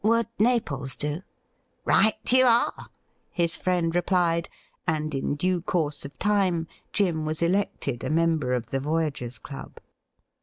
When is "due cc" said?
5.35-5.85